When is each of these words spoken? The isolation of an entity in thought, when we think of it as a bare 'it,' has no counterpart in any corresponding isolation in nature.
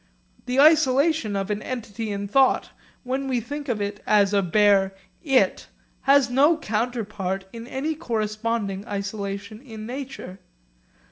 The 0.47 0.59
isolation 0.59 1.35
of 1.35 1.51
an 1.51 1.61
entity 1.61 2.11
in 2.11 2.27
thought, 2.27 2.71
when 3.03 3.27
we 3.27 3.39
think 3.39 3.69
of 3.69 3.79
it 3.79 4.01
as 4.07 4.33
a 4.33 4.41
bare 4.41 4.95
'it,' 5.21 5.67
has 6.01 6.27
no 6.27 6.57
counterpart 6.57 7.45
in 7.53 7.67
any 7.67 7.93
corresponding 7.93 8.83
isolation 8.87 9.61
in 9.61 9.85
nature. 9.85 10.39